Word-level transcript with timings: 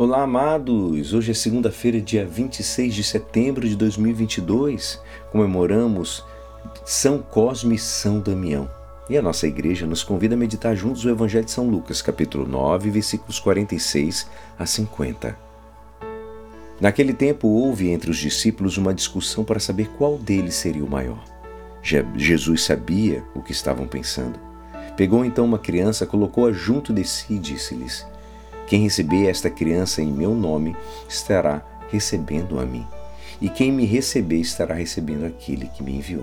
Olá, 0.00 0.22
amados! 0.22 1.12
Hoje 1.12 1.30
é 1.30 1.34
segunda-feira, 1.34 2.00
dia 2.00 2.24
26 2.24 2.94
de 2.94 3.04
setembro 3.04 3.68
de 3.68 3.76
2022. 3.76 4.98
Comemoramos 5.30 6.24
São 6.86 7.18
Cosme 7.18 7.74
e 7.74 7.78
São 7.78 8.18
Damião. 8.18 8.66
E 9.10 9.18
a 9.18 9.20
nossa 9.20 9.46
igreja 9.46 9.86
nos 9.86 10.02
convida 10.02 10.34
a 10.34 10.38
meditar 10.38 10.74
juntos 10.74 11.04
o 11.04 11.10
Evangelho 11.10 11.44
de 11.44 11.50
São 11.50 11.68
Lucas, 11.68 12.00
capítulo 12.00 12.48
9, 12.48 12.88
versículos 12.88 13.38
46 13.38 14.26
a 14.58 14.64
50. 14.64 15.36
Naquele 16.80 17.12
tempo 17.12 17.46
houve 17.48 17.90
entre 17.90 18.10
os 18.10 18.16
discípulos 18.16 18.78
uma 18.78 18.94
discussão 18.94 19.44
para 19.44 19.60
saber 19.60 19.90
qual 19.98 20.16
deles 20.16 20.54
seria 20.54 20.82
o 20.82 20.90
maior. 20.90 21.22
Jesus 22.16 22.62
sabia 22.62 23.22
o 23.34 23.42
que 23.42 23.52
estavam 23.52 23.86
pensando. 23.86 24.40
Pegou 24.96 25.26
então 25.26 25.44
uma 25.44 25.58
criança, 25.58 26.06
colocou-a 26.06 26.52
junto 26.52 26.90
de 26.90 27.04
si 27.04 27.34
e 27.34 27.38
disse-lhes: 27.38 28.06
quem 28.70 28.84
receber 28.84 29.28
esta 29.28 29.50
criança 29.50 30.00
em 30.00 30.12
meu 30.12 30.32
nome 30.32 30.76
estará 31.08 31.60
recebendo 31.90 32.60
a 32.60 32.64
mim. 32.64 32.86
E 33.40 33.48
quem 33.48 33.72
me 33.72 33.84
receber 33.84 34.36
estará 34.36 34.76
recebendo 34.76 35.26
aquele 35.26 35.66
que 35.66 35.82
me 35.82 35.96
enviou. 35.96 36.22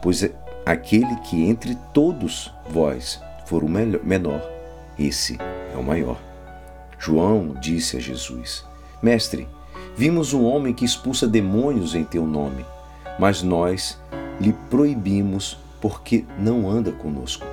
Pois 0.00 0.24
aquele 0.64 1.16
que 1.16 1.44
entre 1.48 1.76
todos 1.92 2.54
vós 2.70 3.20
for 3.44 3.64
o 3.64 3.68
menor, 3.68 4.40
esse 4.96 5.36
é 5.74 5.76
o 5.76 5.82
maior. 5.82 6.16
João 6.96 7.56
disse 7.60 7.96
a 7.96 8.00
Jesus: 8.00 8.64
Mestre, 9.02 9.48
vimos 9.96 10.32
um 10.32 10.44
homem 10.44 10.72
que 10.72 10.84
expulsa 10.84 11.26
demônios 11.26 11.96
em 11.96 12.04
teu 12.04 12.24
nome, 12.24 12.64
mas 13.18 13.42
nós 13.42 13.98
lhe 14.40 14.52
proibimos 14.70 15.58
porque 15.80 16.24
não 16.38 16.70
anda 16.70 16.92
conosco. 16.92 17.44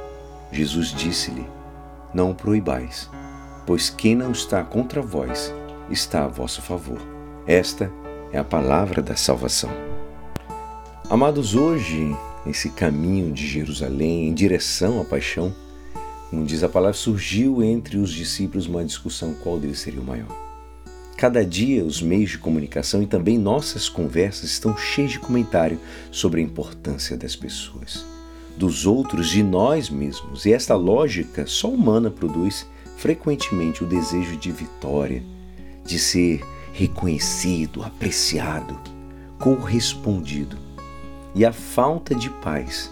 Jesus 0.51 0.90
disse-lhe: 0.90 1.48
Não 2.13 2.29
o 2.29 2.35
proibais 2.35 3.09
pois 3.67 3.89
quem 3.89 4.16
não 4.16 4.31
está 4.31 4.63
contra 4.63 5.02
vós 5.02 5.53
está 5.91 6.23
a 6.23 6.27
vosso 6.27 6.62
favor. 6.62 7.02
Esta 7.45 7.91
é 8.31 8.40
a 8.40 8.43
palavra 8.43 9.02
da 9.02 9.18
salvação. 9.18 9.70
Amados, 11.10 11.54
hoje, 11.54 12.15
esse 12.45 12.70
caminho 12.70 13.34
de 13.34 13.45
Jerusalém 13.45 14.29
em 14.29 14.34
direção 14.34 15.01
à 15.01 15.05
paixão, 15.05 15.54
como 16.29 16.45
diz 16.45 16.63
a 16.63 16.70
palavra, 16.70 16.93
surgiu 16.93 17.62
entre 17.62 17.98
os 17.98 18.12
discípulos 18.12 18.68
uma 18.68 18.85
discussão 18.85 19.34
qual 19.34 19.60
deles 19.60 19.79
seria 19.79 19.99
o 19.99 20.05
maior. 20.05 20.34
Cada 21.18 21.45
dia 21.45 21.84
os 21.84 22.01
meios 22.01 22.32
de 22.32 22.38
comunicação 22.38 23.04
e 23.04 23.07
também 23.07 23.38
nossas 23.38 23.90
conversas 23.90 24.51
estão 24.51 24.77
cheios 24.77 25.12
de 25.12 25.20
comentário 25.20 25.79
sobre 26.10 26.40
a 26.40 26.43
importância 26.43 27.18
das 27.18 27.35
pessoas, 27.35 28.05
dos 28.55 28.85
outros, 28.85 29.29
de 29.29 29.43
nós 29.43 29.90
mesmos. 29.90 30.45
E 30.45 30.54
esta 30.54 30.76
lógica 30.76 31.45
só 31.45 31.70
humana 31.70 32.10
produz 32.10 32.65
frequentemente 32.98 33.84
o 33.84 33.87
desejo 33.87 34.35
de 34.35 34.51
vitória, 34.51 35.23
de 35.85 35.98
ser 35.98 36.43
reconhecido, 36.73 37.84
apreciado, 37.84 38.77
correspondido 39.39 40.57
e 41.34 41.45
a 41.45 41.54
falta 41.54 42.13
de 42.13 42.29
paz 42.29 42.91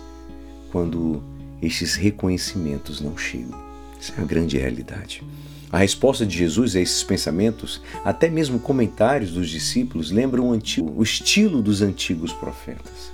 quando 0.72 1.22
estes 1.62 1.96
reconhecimentos 1.96 3.02
não 3.02 3.18
chegam. 3.18 3.60
Essa 4.00 4.14
é 4.14 4.22
a 4.22 4.26
grande 4.26 4.58
realidade. 4.58 5.24
A 5.72 5.80
resposta 5.80 6.26
de 6.26 6.38
Jesus 6.38 6.76
a 6.76 6.80
esses 6.80 7.04
pensamentos, 7.04 7.82
até 8.04 8.30
mesmo 8.30 8.60
comentários 8.60 9.32
dos 9.32 9.50
discípulos, 9.50 10.12
lembram 10.12 10.50
o, 10.50 10.54
antigo, 10.54 10.94
o 10.96 11.02
estilo 11.02 11.62
dos 11.62 11.82
antigos 11.82 12.32
profetas. 12.32 13.12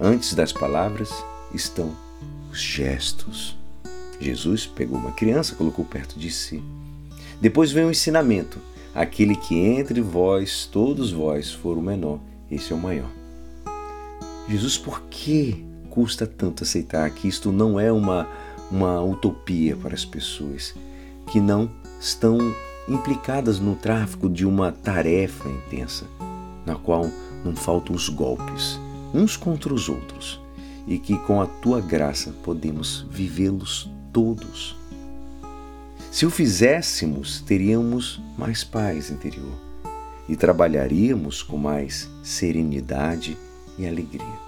Antes 0.00 0.34
das 0.34 0.52
palavras 0.52 1.10
estão 1.52 1.94
os 2.50 2.60
gestos. 2.60 3.56
Jesus 4.20 4.66
pegou 4.66 4.98
uma 4.98 5.12
criança, 5.12 5.54
colocou 5.54 5.84
perto 5.84 6.18
de 6.18 6.30
si. 6.30 6.62
Depois 7.40 7.72
vem 7.72 7.84
o 7.84 7.90
ensinamento: 7.90 8.58
aquele 8.94 9.34
que 9.34 9.56
entre 9.56 10.00
vós, 10.00 10.68
todos 10.70 11.12
vós, 11.12 11.52
for 11.52 11.76
o 11.76 11.82
menor, 11.82 12.20
esse 12.50 12.72
é 12.72 12.76
o 12.76 12.78
maior. 12.78 13.10
Jesus, 14.48 14.76
por 14.76 15.02
que 15.10 15.64
custa 15.90 16.26
tanto 16.26 16.64
aceitar 16.64 17.08
que 17.10 17.28
isto 17.28 17.52
não 17.52 17.78
é 17.78 17.90
uma, 17.90 18.28
uma 18.70 19.02
utopia 19.02 19.76
para 19.76 19.94
as 19.94 20.04
pessoas 20.04 20.74
que 21.30 21.40
não 21.40 21.70
estão 22.00 22.38
implicadas 22.88 23.58
no 23.58 23.76
tráfico 23.76 24.28
de 24.28 24.44
uma 24.44 24.70
tarefa 24.70 25.48
intensa, 25.48 26.04
na 26.66 26.74
qual 26.74 27.08
não 27.44 27.54
faltam 27.56 27.94
os 27.94 28.08
golpes, 28.08 28.78
uns 29.14 29.36
contra 29.36 29.72
os 29.72 29.88
outros, 29.88 30.40
e 30.86 30.98
que 30.98 31.16
com 31.20 31.40
a 31.40 31.46
tua 31.46 31.80
graça 31.80 32.34
podemos 32.42 33.06
vivê-los 33.08 33.88
todos. 34.14 34.76
Se 36.10 36.24
o 36.24 36.30
fizéssemos, 36.30 37.40
teríamos 37.40 38.20
mais 38.38 38.62
paz 38.62 39.10
interior 39.10 39.58
e 40.28 40.36
trabalharíamos 40.36 41.42
com 41.42 41.58
mais 41.58 42.08
serenidade 42.22 43.36
e 43.76 43.86
alegria. 43.86 44.38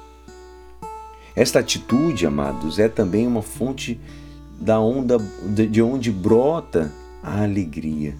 Esta 1.34 1.58
atitude, 1.58 2.24
amados, 2.24 2.78
é 2.78 2.88
também 2.88 3.26
uma 3.26 3.42
fonte 3.42 4.00
da 4.60 4.80
onda 4.80 5.18
de 5.18 5.82
onde 5.82 6.10
brota 6.12 6.90
a 7.20 7.42
alegria 7.42 8.16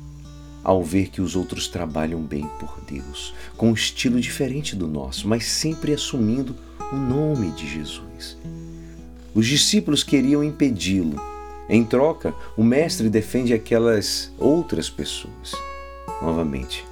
ao 0.65 0.83
ver 0.83 1.11
que 1.11 1.23
os 1.23 1.37
outros 1.37 1.69
trabalham 1.69 2.21
bem 2.21 2.45
por 2.59 2.81
Deus, 2.91 3.33
com 3.57 3.71
um 3.71 3.75
estilo 3.75 4.21
diferente 4.21 4.75
do 4.75 4.89
nosso, 4.89 5.29
mas 5.29 5.47
sempre 5.47 5.95
assumindo 5.95 6.57
o 6.93 6.97
nome 6.97 7.53
de 7.53 7.73
Jesus. 7.73 8.37
Os 9.33 9.47
discípulos 9.47 10.03
queriam 10.03 10.43
impedi-lo, 10.43 11.21
em 11.69 11.85
troca, 11.85 12.35
o 12.57 12.63
Mestre 12.63 13.09
defende 13.09 13.53
aquelas 13.53 14.33
outras 14.39 14.89
pessoas. 14.89 15.53
Novamente, 16.23 16.85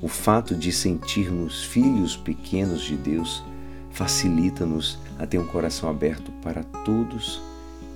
o 0.00 0.08
fato 0.08 0.54
de 0.54 0.72
sentirmos 0.72 1.64
filhos 1.64 2.16
pequenos 2.16 2.82
de 2.82 2.96
Deus 2.96 3.42
facilita-nos 3.90 4.98
a 5.18 5.26
ter 5.26 5.38
um 5.38 5.46
coração 5.46 5.88
aberto 5.88 6.30
para 6.42 6.62
todos 6.84 7.40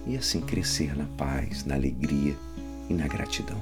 e 0.06 0.17
assim 0.17 0.41
crescer 0.41 0.97
na 0.97 1.05
paz, 1.17 1.65
na 1.65 1.75
alegria 1.75 2.37
e 2.89 2.95
na 2.95 3.06
gratidão. 3.06 3.61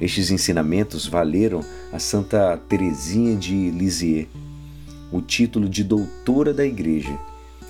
Estes 0.00 0.30
ensinamentos 0.30 1.06
valeram 1.06 1.64
a 1.92 1.98
Santa 1.98 2.56
Teresinha 2.68 3.36
de 3.36 3.70
Lisieux 3.70 4.28
o 5.10 5.20
título 5.20 5.68
de 5.68 5.82
doutora 5.82 6.52
da 6.52 6.64
Igreja 6.64 7.18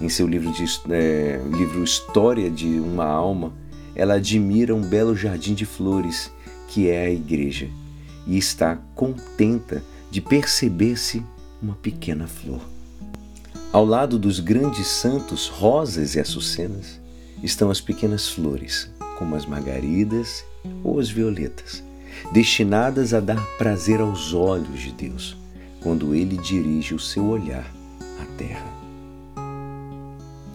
em 0.01 0.09
seu 0.09 0.27
livro, 0.27 0.53
de, 0.53 0.65
é, 0.91 1.41
livro 1.51 1.83
História 1.83 2.51
de 2.51 2.79
uma 2.79 3.05
Alma, 3.05 3.53
ela 3.95 4.15
admira 4.15 4.75
um 4.75 4.83
belo 4.83 5.17
jardim 5.17 5.55
de 5.55 5.67
flores 5.67 6.31
que 6.69 6.89
é 6.89 7.07
a 7.07 7.11
igreja 7.11 7.69
e 8.27 8.37
está 8.37 8.77
contenta 8.95 9.83
de 10.11 10.21
perceber-se 10.21 11.25
uma 11.61 11.75
pequena 11.75 12.27
flor. 12.27 12.61
Ao 13.73 13.85
lado 13.85 14.19
dos 14.19 14.39
grandes 14.41 14.87
santos, 14.87 15.49
rosas 15.49 16.15
e 16.15 16.21
açucenas, 16.21 17.01
estão 17.43 17.71
as 17.71 17.81
pequenas 17.81 18.29
flores, 18.29 18.91
como 19.19 19.35
as 19.35 19.45
margaridas 19.45 20.45
ou 20.85 20.99
as 20.99 21.11
violetas, 21.11 21.83
destinadas 22.33 23.13
a 23.13 23.21
dar 23.21 23.45
prazer 23.59 24.01
aos 24.01 24.33
olhos 24.33 24.81
de 24.81 24.93
Deus, 24.93 25.37
quando 25.81 26.15
Ele 26.15 26.37
dirige 26.37 26.95
o 26.95 26.99
seu 26.99 27.27
olhar 27.27 27.71
à 28.21 28.25
terra. 28.37 28.88